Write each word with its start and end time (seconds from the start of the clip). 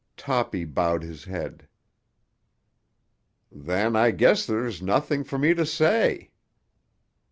Toppy 0.17 0.65
bowed 0.65 1.03
his 1.03 1.25
head. 1.25 1.67
"Then 3.51 3.95
I 3.95 4.09
guess 4.09 4.47
there's 4.47 4.81
nothing 4.81 5.23
for 5.23 5.37
me 5.37 5.53
to 5.53 5.63
say." 5.63 6.31